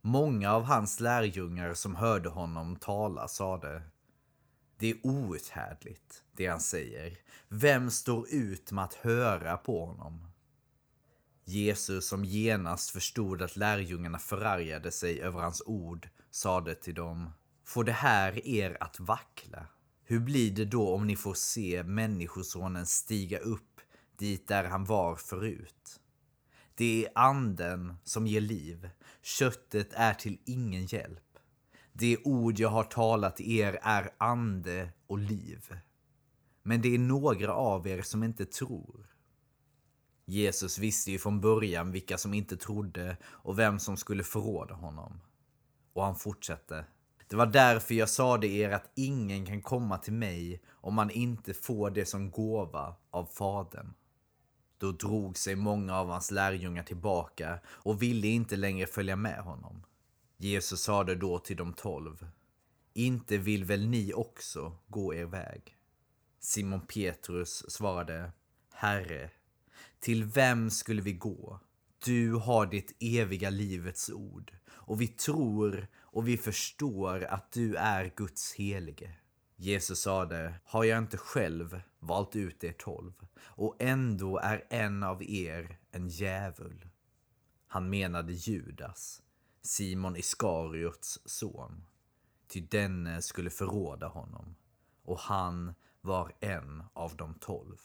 Många 0.00 0.52
av 0.52 0.64
hans 0.64 1.00
lärjungar 1.00 1.74
som 1.74 1.94
hörde 1.96 2.28
honom 2.28 2.76
tala 2.76 3.28
sade 3.28 3.82
Det 4.76 4.90
är 4.90 5.06
outhärdligt, 5.06 6.24
det 6.32 6.46
han 6.46 6.60
säger. 6.60 7.18
Vem 7.48 7.90
står 7.90 8.26
ut 8.30 8.72
med 8.72 8.84
att 8.84 8.94
höra 8.94 9.56
på 9.56 9.86
honom? 9.86 10.26
Jesus, 11.44 12.08
som 12.08 12.24
genast 12.24 12.90
förstod 12.90 13.42
att 13.42 13.56
lärjungarna 13.56 14.18
förargade 14.18 14.90
sig 14.90 15.20
över 15.20 15.40
hans 15.40 15.62
ord, 15.66 16.08
sade 16.30 16.74
till 16.74 16.94
dem 16.94 17.30
Får 17.64 17.84
det 17.84 17.92
här 17.92 18.46
er 18.46 18.76
att 18.80 19.00
vackla? 19.00 19.66
Hur 20.04 20.20
blir 20.20 20.50
det 20.50 20.64
då 20.64 20.94
om 20.94 21.06
ni 21.06 21.16
får 21.16 21.34
se 21.34 21.82
Människosonen 21.82 22.86
stiga 22.86 23.38
upp 23.38 23.80
dit 24.18 24.48
där 24.48 24.64
han 24.64 24.84
var 24.84 25.16
förut? 25.16 26.00
Det 26.74 27.06
är 27.06 27.12
anden 27.14 27.94
som 28.04 28.26
ger 28.26 28.40
liv. 28.40 28.90
Köttet 29.22 29.92
är 29.92 30.14
till 30.14 30.38
ingen 30.44 30.86
hjälp. 30.86 31.38
Det 31.92 32.16
ord 32.24 32.58
jag 32.58 32.68
har 32.68 32.84
talat 32.84 33.36
till 33.36 33.50
er 33.50 33.78
är 33.82 34.10
ande 34.18 34.88
och 35.06 35.18
liv. 35.18 35.78
Men 36.62 36.82
det 36.82 36.94
är 36.94 36.98
några 36.98 37.54
av 37.54 37.86
er 37.86 38.02
som 38.02 38.22
inte 38.22 38.46
tror. 38.46 39.16
Jesus 40.24 40.78
visste 40.78 41.10
ju 41.10 41.18
från 41.18 41.40
början 41.40 41.92
vilka 41.92 42.18
som 42.18 42.34
inte 42.34 42.56
trodde 42.56 43.16
och 43.24 43.58
vem 43.58 43.78
som 43.78 43.96
skulle 43.96 44.24
förråda 44.24 44.74
honom. 44.74 45.20
Och 45.92 46.04
han 46.04 46.16
fortsatte. 46.16 46.84
Det 47.32 47.36
var 47.36 47.46
därför 47.46 47.94
jag 47.94 48.08
sade 48.08 48.46
er 48.46 48.70
att 48.70 48.90
ingen 48.94 49.46
kan 49.46 49.62
komma 49.62 49.98
till 49.98 50.12
mig 50.12 50.62
om 50.70 50.94
man 50.94 51.10
inte 51.10 51.54
får 51.54 51.90
det 51.90 52.06
som 52.06 52.30
gåva 52.30 52.96
av 53.10 53.26
Fadern. 53.26 53.94
Då 54.78 54.92
drog 54.92 55.38
sig 55.38 55.56
många 55.56 55.98
av 55.98 56.08
hans 56.08 56.30
lärjungar 56.30 56.82
tillbaka 56.82 57.58
och 57.66 58.02
ville 58.02 58.28
inte 58.28 58.56
längre 58.56 58.86
följa 58.86 59.16
med 59.16 59.38
honom. 59.38 59.82
Jesus 60.36 60.82
sade 60.82 61.14
då 61.14 61.38
till 61.38 61.56
de 61.56 61.72
tolv. 61.72 62.26
inte 62.92 63.38
vill 63.38 63.64
väl 63.64 63.86
ni 63.86 64.12
också 64.14 64.76
gå 64.88 65.14
er 65.14 65.24
väg? 65.24 65.76
Simon 66.40 66.80
Petrus 66.80 67.70
svarade, 67.70 68.32
Herre, 68.74 69.30
till 70.00 70.24
vem 70.24 70.70
skulle 70.70 71.02
vi 71.02 71.12
gå? 71.12 71.60
Du 72.04 72.32
har 72.32 72.66
ditt 72.66 72.96
eviga 73.00 73.50
livets 73.50 74.10
ord 74.10 74.52
och 74.70 75.00
vi 75.00 75.06
tror 75.06 75.88
och 76.12 76.28
vi 76.28 76.36
förstår 76.36 77.24
att 77.24 77.52
du 77.52 77.76
är 77.76 78.12
Guds 78.16 78.54
helige. 78.54 79.14
Jesus 79.56 80.00
sade, 80.00 80.54
har 80.64 80.84
jag 80.84 80.98
inte 80.98 81.16
själv 81.16 81.80
valt 81.98 82.36
ut 82.36 82.64
er 82.64 82.72
tolv 82.72 83.12
och 83.38 83.76
ändå 83.78 84.38
är 84.38 84.64
en 84.70 85.02
av 85.02 85.22
er 85.22 85.78
en 85.90 86.08
djävul. 86.08 86.88
Han 87.66 87.90
menade 87.90 88.32
Judas, 88.32 89.22
Simon 89.62 90.16
Iskariots 90.16 91.20
son, 91.24 91.84
ty 92.48 92.60
denne 92.60 93.22
skulle 93.22 93.50
förråda 93.50 94.08
honom 94.08 94.54
och 95.02 95.18
han 95.18 95.74
var 96.00 96.32
en 96.40 96.82
av 96.92 97.16
de 97.16 97.34
tolv. 97.34 97.76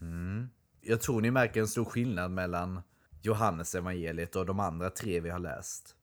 Mm. 0.00 0.48
Jag 0.80 1.00
tror 1.00 1.20
ni 1.20 1.30
märker 1.30 1.60
en 1.60 1.68
stor 1.68 1.84
skillnad 1.84 2.30
mellan 2.30 2.82
Johannes 3.22 3.74
evangeliet 3.74 4.36
och 4.36 4.46
de 4.46 4.60
andra 4.60 4.90
tre 4.90 5.20
vi 5.20 5.30
har 5.30 5.38
läst. 5.38 5.96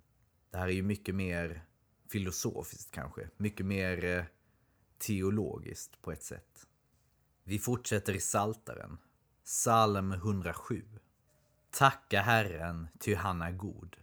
Det 0.52 0.58
här 0.58 0.68
är 0.68 0.72
ju 0.72 0.84
mycket 0.84 1.16
mer 1.16 1.66
filosofiskt 2.10 2.92
kanske, 2.92 3.30
mycket 3.38 3.66
mer 3.66 4.06
eh, 4.06 4.24
teologiskt 4.98 6.02
på 6.02 6.12
ett 6.12 6.24
sätt. 6.24 6.68
Vi 7.44 7.60
fortsätter 7.60 8.14
i 8.14 8.20
Saltaren, 8.20 8.98
psalm 9.46 10.12
107. 10.12 10.86
Tacka 11.72 12.22
Herren, 12.22 12.88
ty 13.00 13.16
han 13.16 13.42
är 13.42 13.52
god. 13.52 13.98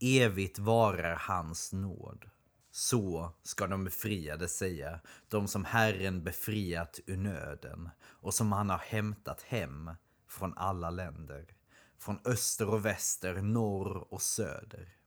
Evigt 0.00 0.58
varar 0.58 1.14
hans 1.14 1.72
nåd. 1.72 2.30
Så 2.70 3.32
ska 3.42 3.66
de 3.66 3.84
befriade 3.84 4.48
säga, 4.48 5.00
de 5.28 5.48
som 5.48 5.64
Herren 5.64 6.24
befriat 6.24 7.00
ur 7.06 7.16
nöden 7.16 7.88
och 8.02 8.34
som 8.34 8.52
han 8.52 8.70
har 8.70 8.78
hämtat 8.78 9.42
hem 9.42 9.90
från 10.28 10.54
alla 10.56 10.90
länder, 10.90 11.54
från 11.98 12.18
öster 12.24 12.68
och 12.68 12.84
väster, 12.84 13.34
norr 13.34 14.14
och 14.14 14.22
söder. 14.22 14.99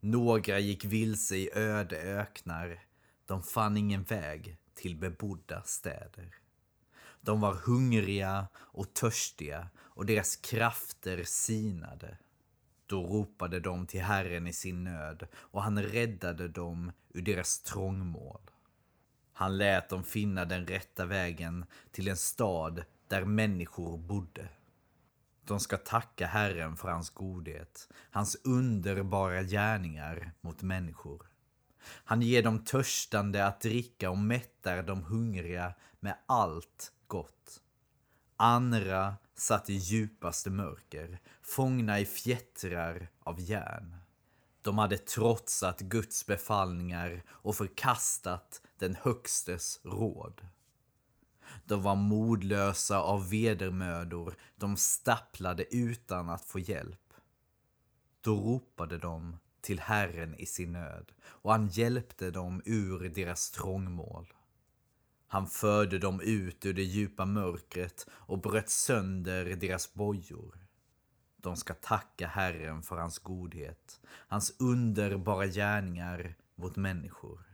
Några 0.00 0.58
gick 0.58 0.84
vilse 0.84 1.36
i 1.36 1.50
öde 1.54 1.96
öknar, 1.96 2.84
de 3.26 3.42
fann 3.42 3.76
ingen 3.76 4.02
väg 4.02 4.56
till 4.74 4.96
bebodda 4.96 5.62
städer. 5.62 6.34
De 7.20 7.40
var 7.40 7.54
hungriga 7.54 8.48
och 8.56 8.94
törstiga 8.94 9.68
och 9.76 10.06
deras 10.06 10.36
krafter 10.36 11.24
sinade. 11.24 12.18
Då 12.86 13.06
ropade 13.06 13.60
de 13.60 13.86
till 13.86 14.02
Herren 14.02 14.46
i 14.46 14.52
sin 14.52 14.84
nöd 14.84 15.26
och 15.34 15.62
han 15.62 15.82
räddade 15.82 16.48
dem 16.48 16.92
ur 17.14 17.22
deras 17.22 17.60
trångmål. 17.60 18.40
Han 19.32 19.58
lät 19.58 19.88
dem 19.88 20.04
finna 20.04 20.44
den 20.44 20.66
rätta 20.66 21.06
vägen 21.06 21.64
till 21.90 22.08
en 22.08 22.16
stad 22.16 22.84
där 23.08 23.24
människor 23.24 23.98
bodde. 23.98 24.48
De 25.46 25.60
ska 25.60 25.76
tacka 25.76 26.26
Herren 26.26 26.76
för 26.76 26.88
hans 26.88 27.10
godhet, 27.10 27.88
hans 28.10 28.36
underbara 28.44 29.42
gärningar 29.42 30.32
mot 30.40 30.62
människor. 30.62 31.26
Han 31.88 32.22
ger 32.22 32.42
dem 32.42 32.64
törstande 32.64 33.46
att 33.46 33.60
dricka 33.60 34.10
och 34.10 34.18
mättar 34.18 34.82
de 34.82 35.02
hungriga 35.02 35.74
med 36.00 36.16
allt 36.26 36.92
gott. 37.06 37.60
Andra 38.36 39.16
satt 39.34 39.70
i 39.70 39.74
djupaste 39.74 40.50
mörker, 40.50 41.20
fångna 41.42 42.00
i 42.00 42.06
fjättrar 42.06 43.08
av 43.20 43.40
järn. 43.40 43.96
De 44.62 44.78
hade 44.78 44.98
trotsat 44.98 45.80
Guds 45.80 46.26
befallningar 46.26 47.22
och 47.28 47.56
förkastat 47.56 48.62
den 48.78 48.96
Högstes 49.02 49.80
råd. 49.84 50.46
De 51.64 51.82
var 51.82 51.96
modlösa 51.96 53.00
av 53.00 53.30
vedermödor, 53.30 54.34
de 54.56 54.76
stapplade 54.76 55.74
utan 55.74 56.30
att 56.30 56.44
få 56.44 56.58
hjälp. 56.58 57.14
Då 58.20 58.36
ropade 58.36 58.98
de 58.98 59.38
till 59.60 59.80
Herren 59.80 60.34
i 60.34 60.46
sin 60.46 60.72
nöd 60.72 61.12
och 61.22 61.52
han 61.52 61.68
hjälpte 61.68 62.30
dem 62.30 62.62
ur 62.64 63.08
deras 63.08 63.50
trångmål. 63.50 64.32
Han 65.28 65.46
förde 65.46 65.98
dem 65.98 66.20
ut 66.20 66.66
ur 66.66 66.74
det 66.74 66.82
djupa 66.82 67.24
mörkret 67.24 68.06
och 68.10 68.38
bröt 68.38 68.70
sönder 68.70 69.44
deras 69.44 69.94
bojor. 69.94 70.66
De 71.36 71.56
ska 71.56 71.74
tacka 71.74 72.26
Herren 72.26 72.82
för 72.82 72.96
hans 72.96 73.18
godhet, 73.18 74.00
hans 74.06 74.56
underbara 74.58 75.46
gärningar 75.46 76.34
mot 76.54 76.76
människor. 76.76 77.44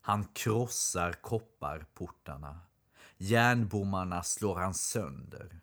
Han 0.00 0.24
krossar 0.24 1.12
kopparportarna. 1.12 2.60
Järnbommarna 3.18 4.22
slår 4.22 4.56
han 4.56 4.74
sönder. 4.74 5.60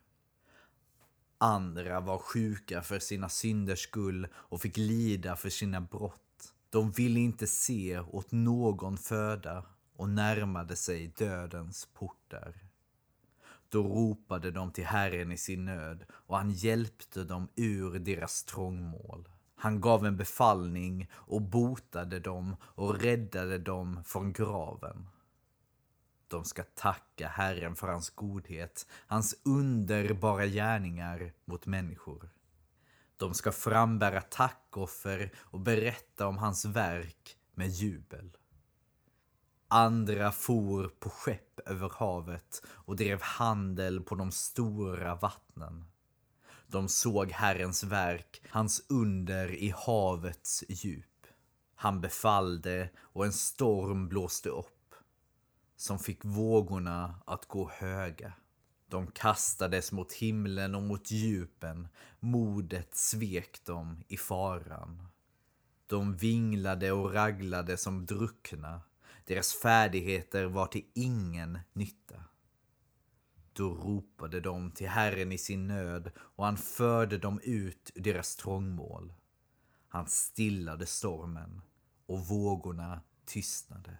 Andra 1.37 1.99
var 1.99 2.17
sjuka 2.17 2.81
för 2.81 2.99
sina 2.99 3.29
synders 3.29 3.79
skull 3.79 4.27
och 4.33 4.61
fick 4.61 4.77
lida 4.77 5.35
för 5.35 5.49
sina 5.49 5.81
brott. 5.81 6.53
De 6.69 6.91
ville 6.91 7.19
inte 7.19 7.47
se 7.47 7.99
åt 7.99 8.31
någon 8.31 8.97
föda 8.97 9.65
och 9.95 10.09
närmade 10.09 10.75
sig 10.75 11.07
dödens 11.07 11.87
portar. 11.93 12.53
Då 13.69 13.83
ropade 13.83 14.51
de 14.51 14.71
till 14.71 14.85
Herren 14.85 15.31
i 15.31 15.37
sin 15.37 15.65
nöd 15.65 16.03
och 16.11 16.37
han 16.37 16.51
hjälpte 16.51 17.23
dem 17.23 17.47
ur 17.55 17.99
deras 17.99 18.43
trångmål. 18.43 19.29
Han 19.55 19.81
gav 19.81 20.05
en 20.05 20.17
befallning 20.17 21.09
och 21.13 21.41
botade 21.41 22.19
dem 22.19 22.55
och 22.61 22.99
räddade 23.01 23.57
dem 23.57 24.03
från 24.05 24.33
graven. 24.33 25.07
De 26.33 26.43
ska 26.45 26.63
tacka 26.63 27.27
Herren 27.27 27.75
för 27.75 27.87
hans 27.87 28.09
godhet, 28.09 28.87
hans 29.07 29.35
underbara 29.45 30.45
gärningar 30.45 31.33
mot 31.45 31.65
människor. 31.65 32.29
De 33.17 33.33
ska 33.33 33.51
frambära 33.51 34.21
tackoffer 34.21 35.31
och 35.37 35.59
berätta 35.59 36.27
om 36.27 36.37
hans 36.37 36.65
verk 36.65 37.37
med 37.53 37.69
jubel. 37.69 38.37
Andra 39.67 40.31
for 40.31 40.87
på 40.87 41.09
skepp 41.09 41.59
över 41.65 41.91
havet 41.95 42.61
och 42.67 42.95
drev 42.95 43.21
handel 43.21 44.01
på 44.01 44.15
de 44.15 44.31
stora 44.31 45.15
vattnen. 45.15 45.85
De 46.67 46.87
såg 46.87 47.31
Herrens 47.31 47.83
verk, 47.83 48.41
hans 48.49 48.85
under 48.89 49.51
i 49.51 49.73
havets 49.77 50.63
djup. 50.69 51.27
Han 51.75 52.01
befallde 52.01 52.89
och 52.97 53.25
en 53.25 53.33
storm 53.33 54.09
blåste 54.09 54.49
upp, 54.49 54.72
som 55.83 55.99
fick 55.99 56.25
vågorna 56.25 57.15
att 57.25 57.45
gå 57.45 57.69
höga. 57.69 58.33
De 58.87 59.07
kastades 59.07 59.91
mot 59.91 60.13
himlen 60.13 60.75
och 60.75 60.83
mot 60.83 61.11
djupen, 61.11 61.87
modet 62.19 62.95
svek 62.95 63.65
dem 63.65 64.03
i 64.07 64.17
faran. 64.17 65.07
De 65.87 66.15
vinglade 66.15 66.91
och 66.91 67.13
raglade 67.13 67.77
som 67.77 68.05
druckna, 68.05 68.81
deras 69.25 69.53
färdigheter 69.53 70.45
var 70.45 70.65
till 70.65 70.85
ingen 70.93 71.59
nytta. 71.73 72.23
Då 73.53 73.75
ropade 73.75 74.39
de 74.41 74.71
till 74.71 74.89
Herren 74.89 75.31
i 75.31 75.37
sin 75.37 75.67
nöd 75.67 76.11
och 76.17 76.45
han 76.45 76.57
förde 76.57 77.17
dem 77.17 77.39
ut 77.43 77.91
ur 77.95 78.01
deras 78.01 78.35
trångmål. 78.35 79.13
Han 79.87 80.07
stillade 80.07 80.85
stormen 80.85 81.61
och 82.05 82.27
vågorna 82.27 83.01
tystnade. 83.25 83.97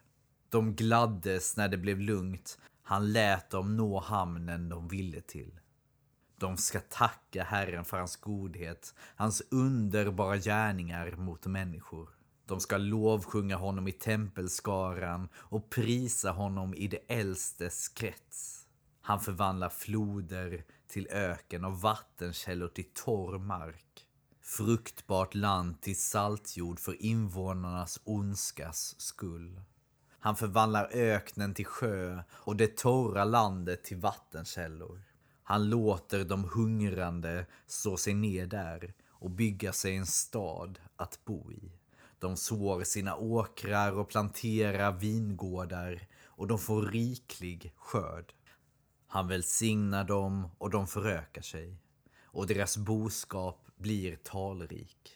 De 0.54 0.76
gladdes 0.76 1.58
när 1.58 1.68
det 1.68 1.78
blev 1.78 2.00
lugnt. 2.00 2.60
Han 2.84 3.12
lät 3.14 3.50
dem 3.50 3.78
nå 3.78 4.00
hamnen 4.00 4.70
de 4.70 4.88
ville 4.88 5.22
till. 5.22 5.60
De 6.40 6.58
ska 6.58 6.80
tacka 6.80 7.44
Herren 7.44 7.86
för 7.86 7.98
hans 7.98 8.16
godhet, 8.16 8.94
hans 9.16 9.42
underbara 9.52 10.38
gärningar 10.38 11.16
mot 11.16 11.46
människor. 11.46 12.10
De 12.46 12.60
ska 12.60 12.78
lovsjunga 12.78 13.56
honom 13.56 13.88
i 13.88 13.92
tempelskaran 13.92 15.30
och 15.36 15.70
prisa 15.70 16.32
honom 16.32 16.74
i 16.74 16.88
det 16.88 17.00
äldstes 17.08 17.90
krets. 17.90 18.68
Han 19.02 19.20
förvandlar 19.20 19.70
floder 19.70 20.66
till 20.88 21.08
öken 21.08 21.66
och 21.66 21.82
vattenkällor 21.82 22.68
till 22.68 22.94
torr 22.94 23.40
mark. 23.40 24.06
Fruktbart 24.42 25.36
land 25.36 25.82
till 25.82 26.02
saltjord 26.02 26.80
för 26.80 27.02
invånarnas 27.02 28.00
ondskas 28.04 28.96
skull. 29.02 29.60
Han 30.24 30.36
förvandlar 30.36 30.90
öknen 30.92 31.54
till 31.54 31.66
sjö 31.66 32.24
och 32.30 32.56
det 32.56 32.78
torra 32.78 33.24
landet 33.24 33.84
till 33.84 33.98
vattenkällor. 33.98 35.02
Han 35.44 35.70
låter 35.70 36.26
de 36.26 36.44
hungrande 36.44 37.46
slå 37.68 37.98
sig 37.98 38.14
ner 38.14 38.46
där 38.46 38.94
och 39.10 39.30
bygga 39.30 39.74
sig 39.74 39.96
en 39.96 40.06
stad 40.06 40.80
att 40.96 41.20
bo 41.26 41.52
i. 41.52 41.72
De 42.20 42.38
sår 42.38 42.84
sina 42.84 43.16
åkrar 43.16 43.92
och 44.00 44.10
planterar 44.10 44.92
vingårdar 44.92 46.08
och 46.26 46.48
de 46.48 46.60
får 46.60 46.82
riklig 46.82 47.74
skörd. 47.78 48.34
Han 49.08 49.28
välsignar 49.28 50.04
dem 50.04 50.50
och 50.58 50.70
de 50.70 50.88
förökar 50.88 51.42
sig 51.42 51.78
och 52.24 52.48
deras 52.48 52.78
boskap 52.78 53.68
blir 53.76 54.16
talrik. 54.16 55.10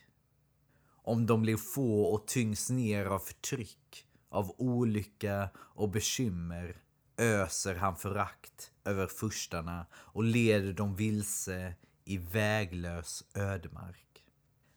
Om 0.88 1.26
de 1.26 1.42
blir 1.42 1.58
få 1.58 2.04
och 2.04 2.28
tyngs 2.28 2.70
ner 2.70 3.06
av 3.06 3.20
förtryck, 3.20 4.07
av 4.30 4.56
olycka 4.58 5.50
och 5.58 5.90
bekymmer 5.90 6.82
öser 7.18 7.76
han 7.76 7.96
förakt 7.96 8.72
över 8.86 9.08
furstarna 9.08 9.86
och 9.94 10.24
leder 10.24 10.74
dem 10.74 10.96
vilse 10.96 11.76
i 12.06 12.18
väglös 12.18 13.24
ödemark. 13.34 14.26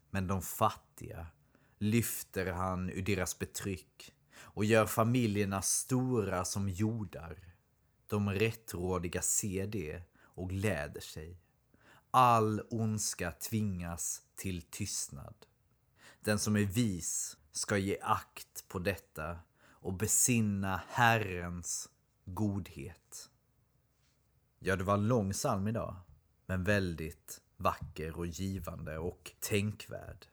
Men 0.09 0.27
de 0.27 0.41
fattiga 0.41 1.27
lyfter 1.77 2.51
han 2.51 2.89
ur 2.89 3.01
deras 3.01 3.39
betryck 3.39 4.13
och 4.33 4.65
gör 4.65 4.85
familjerna 4.85 5.61
stora 5.61 6.45
som 6.45 6.69
jordar. 6.69 7.37
De 8.07 8.29
rättrådiga 8.29 9.21
ser 9.21 9.67
det 9.67 10.01
och 10.17 10.49
gläder 10.49 11.01
sig. 11.01 11.41
All 12.11 12.61
ondska 12.69 13.31
tvingas 13.31 14.21
till 14.35 14.61
tystnad. 14.61 15.35
Den 16.21 16.39
som 16.39 16.55
är 16.55 16.65
vis 16.65 17.37
ska 17.51 17.77
ge 17.77 17.97
akt 18.01 18.67
på 18.67 18.79
detta 18.79 19.39
och 19.59 19.93
besinna 19.93 20.81
Herrens 20.87 21.89
godhet. 22.25 23.29
Ja, 24.59 24.75
det 24.75 24.83
var 24.83 24.93
en 24.93 25.07
lång 25.07 25.31
psalm 25.31 25.67
idag, 25.67 25.95
men 26.45 26.63
väldigt 26.63 27.41
vacker 27.57 28.17
och 28.17 28.27
givande 28.27 28.97
och 28.97 29.31
tänkvärd. 29.39 30.25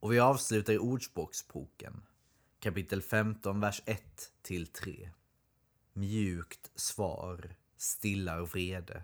Och 0.00 0.12
vi 0.12 0.18
avslutar 0.18 0.72
i 0.72 0.78
Ordspråksboken, 0.78 2.02
kapitel 2.60 3.02
15, 3.02 3.60
vers 3.60 3.82
1 3.86 4.32
till 4.42 4.66
3. 4.66 5.10
Mjukt 5.92 6.70
svar 6.74 7.56
stillar 7.76 8.40
vrede. 8.40 9.02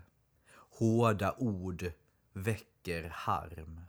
Hårda 0.53 1.35
ord 1.37 1.91
väcker 2.33 3.09
harm. 3.09 3.81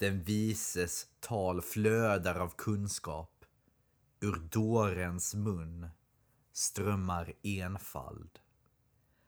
Den 0.00 0.22
vises 0.22 1.06
tal 1.20 1.62
flödar 1.62 2.34
av 2.34 2.54
kunskap. 2.56 3.44
Ur 4.20 4.36
dårens 4.36 5.34
mun 5.34 5.88
strömmar 6.52 7.32
enfald. 7.42 8.38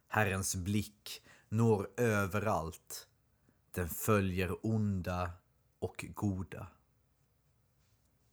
Herrens 0.08 0.56
blick 0.56 1.22
når 1.48 1.90
överallt. 1.96 3.08
Den 3.74 3.88
följer 3.88 4.66
onda 4.66 5.30
och 5.78 6.04
goda. 6.14 6.66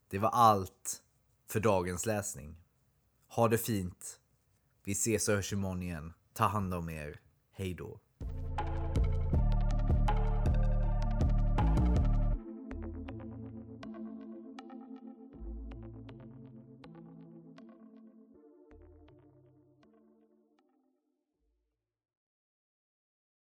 Det 0.07 0.19
var 0.19 0.29
allt 0.29 1.03
för 1.47 1.59
dagens 1.59 2.05
läsning. 2.05 2.57
Ha 3.27 3.47
det 3.47 3.57
fint. 3.57 4.19
Vi 4.83 4.91
ses 4.91 5.29
och 5.29 5.35
hörs 5.35 5.53
imorgon 5.53 5.81
igen. 5.81 6.13
Ta 6.33 6.43
hand 6.43 6.73
om 6.73 6.89
er. 6.89 7.21
Hej 7.51 7.73
då. 7.73 7.99